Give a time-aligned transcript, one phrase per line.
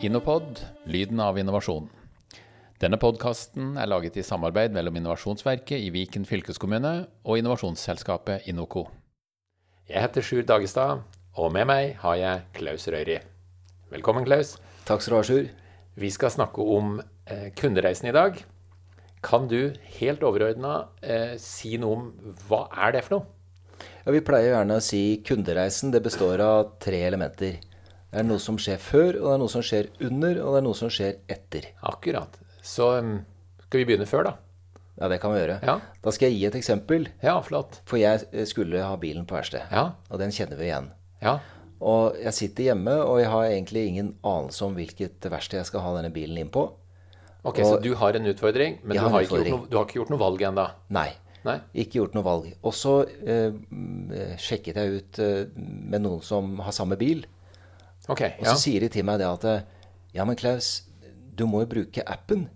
[0.00, 1.84] Innopod lyden av innovasjon.
[2.80, 6.92] Denne podkasten er laget i samarbeid mellom Innovasjonsverket i Viken fylkeskommune
[7.28, 8.86] og innovasjonsselskapet Inoco.
[9.90, 11.04] Jeg heter Sjur Dagestad,
[11.36, 13.18] og med meg har jeg Klaus Røyri.
[13.92, 14.54] Velkommen, Klaus.
[14.88, 15.52] Takk skal du ha, Sjur.
[16.00, 16.96] Vi skal snakke om
[17.28, 18.40] eh, kundereisen i dag.
[19.20, 23.28] Kan du helt overordna eh, si noe om hva er det for noe?
[24.06, 27.60] Ja, vi pleier gjerne å si kundereisen det består av tre elementer.
[28.10, 30.60] Det er noe som skjer før, og det er noe som skjer under, og det
[30.60, 31.68] er noe som skjer etter.
[31.86, 32.38] Akkurat.
[32.66, 33.12] Så um,
[33.66, 34.32] skal vi begynne før, da?
[35.00, 35.60] Ja, det kan vi gjøre.
[35.64, 35.76] Ja.
[36.04, 37.06] Da skal jeg gi et eksempel.
[37.22, 37.78] Ja, flott.
[37.88, 39.92] For jeg eh, skulle ha bilen på verksted, Ja.
[40.10, 40.90] og den kjenner vi igjen.
[41.22, 41.38] Ja.
[41.80, 45.80] Og jeg sitter hjemme, og jeg har egentlig ingen anelse om hvilket verksted jeg skal
[45.86, 46.66] ha denne bilen inn på.
[47.46, 49.54] Ok, Så du har en utfordring, men du har har, en ikke gjort utfordring.
[49.62, 50.66] noe, du har ikke gjort noe valg ennå?
[50.92, 51.08] Nei.
[51.46, 51.56] Nei?
[51.80, 52.50] Ikke gjort noe valg.
[52.68, 53.54] Og så eh,
[54.12, 57.22] eh, sjekket jeg ut eh, med noen som har samme bil.
[58.08, 58.20] Ok.
[58.38, 58.54] Og Ja.
[58.54, 59.62] så sier de til meg det at eh,
[60.14, 60.82] Ja, men Klaus,
[61.36, 62.48] du må jo bruke appen.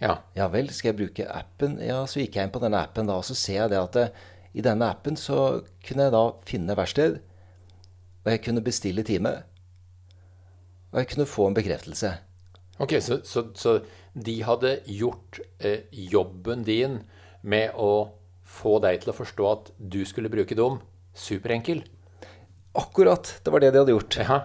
[0.00, 0.18] ja.
[0.36, 1.78] Ja vel, skal jeg bruke appen?
[1.80, 3.96] Ja, så gikk jeg inn på denne appen da, og så ser jeg det at
[3.96, 4.08] eh,
[4.54, 7.20] i denne appen så kunne jeg da finne verksted,
[8.24, 9.42] og jeg kunne bestille time.
[10.92, 12.12] Og jeg kunne få en bekreftelse.
[12.78, 13.80] Ok, så, så, så
[14.14, 17.00] de hadde gjort eh, jobben din
[17.42, 18.12] med å
[18.44, 20.78] få deg til å forstå at du skulle bruke dem
[21.14, 21.82] superenkel?
[22.74, 23.30] Akkurat!
[23.44, 24.18] Det var det de hadde gjort.
[24.18, 24.40] Ja.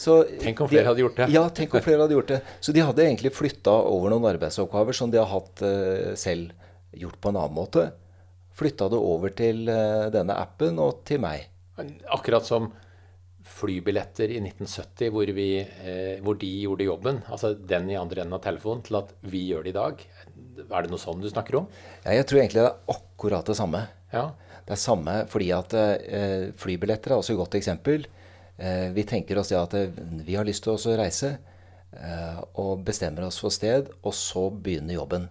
[0.00, 1.26] Så Tenk om de- flere hadde gjort det.
[1.34, 2.40] Ja, tenk om flere hadde gjort det.
[2.60, 6.54] Så de hadde egentlig flytta over noen arbeidsoppgaver som de har hatt uh, selv
[6.96, 7.90] gjort på en annen måte.
[8.56, 11.50] Flytta det over til uh, denne appen og til meg.
[12.08, 12.70] Akkurat som
[13.50, 18.38] flybilletter i 1970, hvor, vi, uh, hvor de gjorde jobben, altså den i andre enden
[18.38, 20.06] av telefonen, til at vi gjør det i dag.
[20.70, 21.68] Er det noe sånn du snakker om?
[22.06, 23.84] Ja, jeg tror egentlig det er akkurat det samme.
[24.14, 24.30] Ja.
[24.70, 28.04] Det er samme fordi at eh, flybilletter er også et godt eksempel.
[28.54, 32.84] Eh, vi tenker oss det at eh, vi har lyst til å reise eh, og
[32.86, 35.26] bestemmer oss for sted, og så begynner jobben.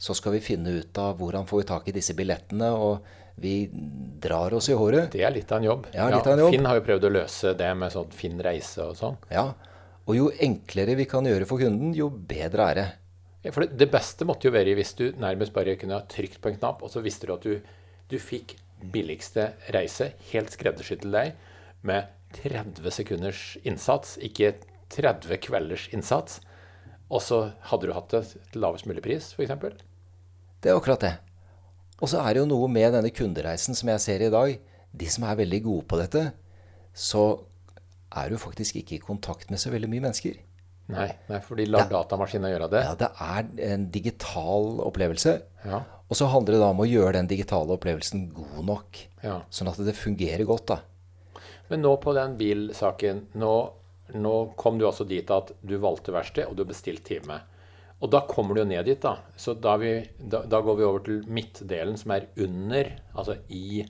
[0.00, 3.06] Så skal vi finne ut av hvordan får vi tak i disse billettene, og
[3.40, 5.12] vi drar oss i håret.
[5.14, 5.86] Det er litt av en jobb.
[5.94, 6.54] Ja, av en jobb.
[6.56, 9.20] Finn har jo prøvd å løse det med sånn Finn reise og sånn.
[9.30, 9.52] Ja,
[10.08, 12.88] og jo enklere vi kan gjøre for kunden, jo bedre er det.
[13.44, 16.40] Ja, For det, det beste måtte jo være hvis du nærmest bare kunne ha trykt
[16.42, 17.70] på en knapp, og så visste du at du,
[18.10, 18.56] du fikk
[18.92, 21.34] billigste reise, helt skreddersydd til deg,
[21.86, 24.54] med 30 sekunders innsats, ikke
[24.92, 26.40] 30 kvelders innsats.
[27.10, 29.54] Og så hadde du hatt det til lavest mulig pris, f.eks.
[30.60, 31.14] Det er akkurat det.
[32.00, 34.54] Og så er det jo noe med denne kundereisen som jeg ser i dag.
[34.90, 36.30] De som er veldig gode på dette,
[36.94, 37.24] så
[38.10, 40.38] er du faktisk ikke i kontakt med så veldig mye mennesker.
[40.92, 42.82] Nei, nei, for de lar datamaskinen gjøre det.
[42.86, 45.34] Ja, det er en digital opplevelse.
[45.64, 45.82] Ja.
[46.10, 49.02] Og så handler det da om å gjøre den digitale opplevelsen god nok.
[49.22, 49.36] Ja.
[49.54, 50.80] Sånn at det fungerer godt, da.
[51.70, 53.54] Men nå på den bilsaken, nå,
[54.18, 57.38] nå kom du altså dit at du valgte verksted, og du bestilte time.
[58.00, 59.20] Og da kommer du jo ned dit, da.
[59.38, 63.84] Så da, vi, da, da går vi over til midtdelen, som er under, altså i,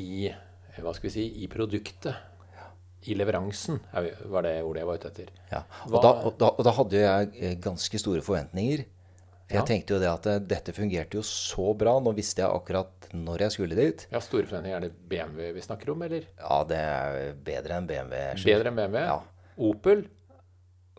[0.00, 0.32] i
[0.80, 2.31] Hva skal vi si I produktet.
[3.02, 5.30] I leveransen, er var det ordet jeg var ute etter.
[5.50, 5.62] Ja.
[5.88, 8.84] Og, da, og, da, og da hadde jeg eh, ganske store forventninger.
[9.52, 11.98] For jeg tenkte jo det at eh, dette fungerte jo så bra.
[12.00, 14.06] Nå visste jeg akkurat når jeg skulle dit.
[14.12, 14.78] Ja, Store forventninger.
[14.78, 16.24] Er det BMW vi snakker om, eller?
[16.40, 18.24] Ja, det er bedre enn BMW.
[18.46, 19.02] Bedre enn BMW?
[19.10, 19.18] Ja.
[19.68, 20.06] Opel?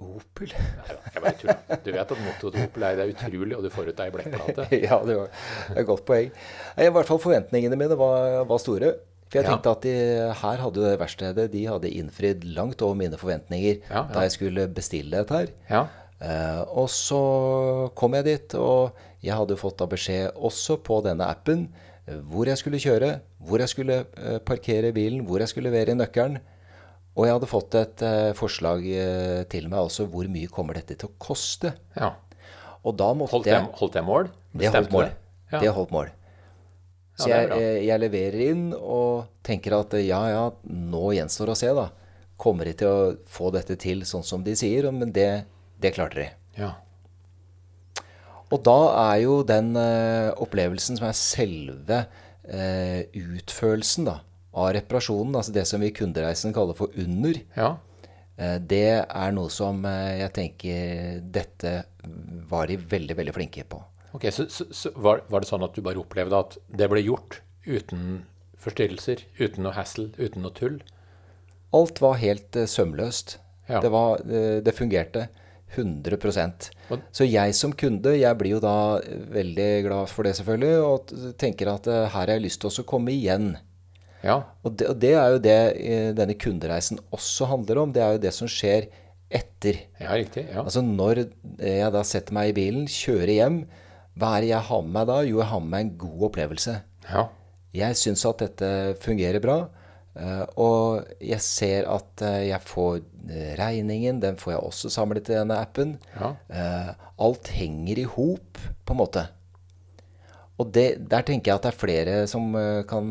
[0.03, 0.52] Opel?
[0.52, 1.80] Nei jeg bare tuller.
[1.86, 4.12] Du vet at mottoet til Opel er 'det er utrolig', og du får ut ei
[4.12, 4.68] blekkplate.
[4.88, 5.30] ja, det var
[5.69, 6.31] er et godt poeng.
[6.78, 8.94] I hvert fall forventningene mine var, var store.
[9.34, 9.94] For jeg tenkte at de,
[10.44, 15.40] her hadde verkstedet de hadde innfridd langt over mine forventninger da jeg skulle bestille dette
[15.40, 15.54] her.
[15.72, 15.84] Ja.
[16.24, 17.20] Uh, og så
[18.00, 18.94] kom jeg dit, og
[19.26, 21.66] jeg hadde fått da beskjed også på denne appen
[22.06, 23.10] eh, hvor jeg skulle kjøre,
[23.44, 26.38] hvor jeg skulle eh, parkere bilen, hvor jeg skulle levere nøkkelen.
[27.18, 28.86] Og jeg hadde fått et uh, forslag
[29.52, 31.74] til meg også hvor mye kommer dette til å koste.
[31.98, 32.13] ja.
[32.84, 34.25] Og da måtte Holdt jeg jeg, holdt jeg mål?
[34.60, 35.06] det holdt mål.
[35.54, 35.60] Ja.
[35.62, 36.10] Det holdt mål.
[37.19, 41.57] Så Ja, jeg, eh, jeg leverer inn og tenker at ja, ja, nå gjenstår å
[41.57, 41.92] se, da.
[42.42, 44.89] Kommer de til å få dette til sånn som de sier?
[44.92, 45.45] Men det,
[45.81, 46.27] det klarte de.
[46.57, 46.74] Ja.
[48.54, 48.80] Og da
[49.12, 54.19] er jo den uh, opplevelsen som er selve uh, utførelsen da,
[54.54, 57.71] av reparasjonen, altså det som vi i kundereisen kaller for under, ja.
[58.38, 61.80] uh, det er noe som jeg tenker dette
[62.50, 63.81] var de veldig, veldig flinke på.
[64.13, 67.01] Ok, Så, så, så var, var det sånn at du bare opplevde at det ble
[67.01, 68.24] gjort uten
[68.63, 70.81] forstyrrelser, uten noe hassle, uten noe tull?
[71.74, 73.39] Alt var helt uh, sømløst.
[73.69, 73.80] Ja.
[73.81, 75.27] Det, var, uh, det fungerte
[75.74, 76.19] 100
[76.94, 80.75] Og- Så jeg som kunde, jeg blir jo da eh, veldig glad for det selvfølgelig,
[80.86, 83.56] og tenker at uh, her har jeg lyst til å komme igjen.
[84.21, 84.44] Ja.
[84.63, 85.57] Og det, og det er jo det
[86.16, 87.92] denne kundereisen også handler om.
[87.92, 88.86] Det er jo det som skjer
[89.33, 89.81] etter.
[90.00, 90.45] Ja, riktig.
[90.54, 90.62] Ja.
[90.62, 91.25] Altså når
[91.57, 93.57] jeg da setter meg i bilen, kjører hjem,
[94.19, 95.19] hva er det jeg har med meg da?
[95.25, 96.81] Jo, jeg har med meg en god opplevelse.
[97.10, 97.27] ja.
[97.74, 98.68] Jeg syns at dette
[99.01, 99.56] fungerer bra.
[100.15, 103.00] eh, Og jeg ser at eh, jeg får
[103.31, 104.19] eh, regningen.
[104.21, 105.95] Den får jeg også samlet i denne appen.
[106.13, 106.36] Ja.
[107.18, 109.24] Alt henger i hop, på en måte.
[110.62, 112.54] Og det, der tenker jeg at det er flere som
[112.88, 113.09] kan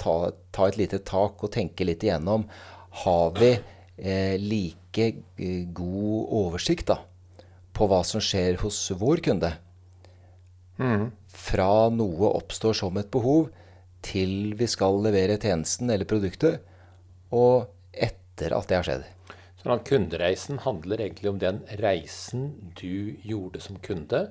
[0.00, 0.14] ta,
[0.56, 2.46] ta et lite tak og tenke litt igjennom.
[3.04, 3.50] Har vi
[3.98, 5.10] eh, like
[5.76, 6.96] god oversikt da,
[7.76, 9.52] på hva som skjer hos vår kunde?
[11.32, 13.50] Fra noe oppstår som et behov,
[14.02, 16.62] til vi skal levere tjenesten eller produktet,
[17.32, 19.04] og etter at det har skjedd.
[19.62, 22.48] At kundereisen handler egentlig om den reisen
[22.78, 24.26] du gjorde som kunde,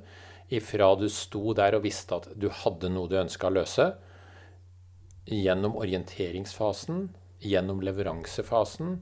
[0.51, 3.88] ifra du sto der og visste at du hadde noe du ønska å løse,
[5.31, 7.06] gjennom orienteringsfasen,
[7.39, 8.98] gjennom leveransefasen,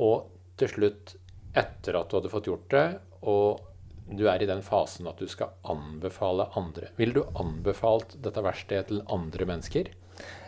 [0.00, 1.18] og til slutt
[1.58, 2.86] etter at du hadde fått gjort det,
[3.28, 3.60] og
[4.08, 6.92] du er i den fasen at du skal anbefale andre.
[6.96, 9.90] Ville du anbefalt dette verkstedet til andre mennesker?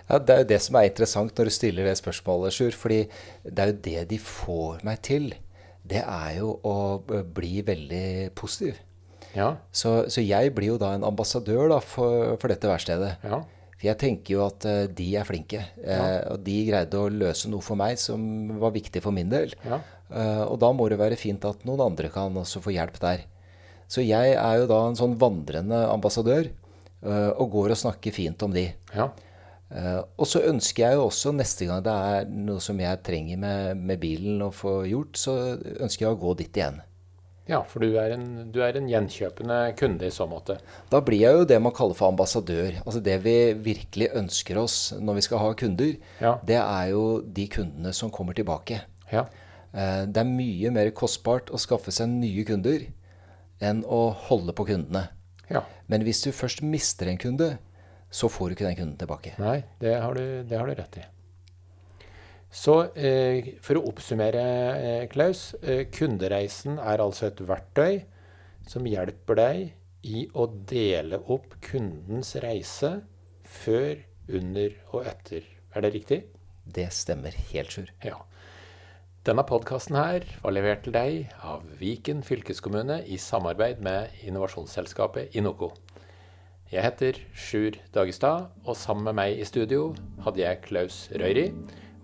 [0.09, 2.75] Ja, Det er jo det som er interessant når du stiller det spørsmålet, Sjur.
[2.75, 3.01] Fordi
[3.45, 5.33] det er jo det de får meg til.
[5.87, 8.81] Det er jo å bli veldig positiv.
[9.37, 9.55] Ja.
[9.71, 13.15] Så, så jeg blir jo da en ambassadør da, for, for dette verkstedet.
[13.23, 13.43] Ja.
[13.81, 15.63] For jeg tenker jo at uh, de er flinke.
[15.81, 18.21] Eh, og de greide å løse noe for meg som
[18.61, 19.55] var viktig for min del.
[19.65, 19.79] Ja.
[20.11, 23.25] Eh, og da må det være fint at noen andre kan også få hjelp der.
[23.91, 28.43] Så jeg er jo da en sånn vandrende ambassadør eh, og går og snakker fint
[28.47, 28.69] om de.
[28.95, 29.11] ja.
[29.71, 33.39] Eh, og så ønsker jeg jo også neste gang det er noe som jeg trenger
[33.39, 35.35] med, med bilen å få gjort, så
[35.79, 36.81] ønsker jeg å gå dit igjen.
[37.47, 40.57] Ja, for du er, en, du er en gjenkjøpende kunde i så måte.
[40.91, 42.81] Da blir jeg jo det man kaller for ambassadør.
[42.85, 46.35] Altså det vi virkelig ønsker oss når vi skal ha kunder, Ja.
[46.47, 48.83] det er jo de kundene som kommer tilbake.
[49.15, 49.25] Ja.
[49.73, 52.89] Eh, Det er mye mer kostbart å skaffe seg nye kunder
[53.61, 55.09] enn å holde på kundene.
[55.51, 55.65] ja.
[55.91, 57.59] Men hvis du først mister en kunde,
[58.11, 59.33] så får du ikke den kunden tilbake.
[59.43, 61.07] Nei, det har du, det har du rett i.
[62.51, 64.45] Så eh, for å oppsummere,
[64.79, 65.53] eh, Klaus.
[65.63, 68.01] Eh, kundereisen er altså et verktøy
[68.71, 69.61] som hjelper deg
[70.07, 73.01] i å dele opp kundens reise
[73.47, 75.47] før, under og etter.
[75.75, 76.21] Er det riktig?
[76.71, 77.91] Det stemmer helt, Sjur.
[78.07, 78.21] Ja.
[79.21, 85.75] Denne podkasten her var levert til deg av Viken fylkeskommune i samarbeid med innovasjonsselskapet Inoco.
[86.73, 89.91] Jeg heter Sjur Dagestad, og sammen med meg i studio
[90.25, 91.51] hadde jeg Klaus Røyri,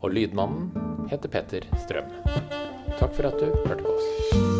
[0.04, 2.12] og lydmannen heter Petter Strøm.
[2.98, 4.55] Takk for at du hørte på oss.